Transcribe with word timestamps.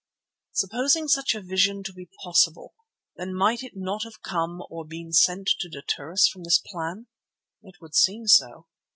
Supposing 0.53 1.07
such 1.07 1.35
a 1.35 1.41
vision 1.43 1.83
to 1.83 1.93
be 1.93 2.09
possible, 2.23 2.73
then 3.17 3.35
might 3.35 3.61
it 3.61 3.73
not 3.75 4.01
have 4.03 4.23
come, 4.23 4.63
or 4.71 4.83
been 4.83 5.11
sent 5.13 5.47
to 5.59 5.69
deter 5.69 6.11
us 6.11 6.27
from 6.27 6.43
this 6.43 6.57
plan? 6.57 7.05
It 7.61 7.75
would 7.81 7.93
seem 7.93 8.25
so. 8.25 8.65